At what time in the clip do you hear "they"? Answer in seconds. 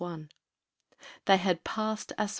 1.25-1.37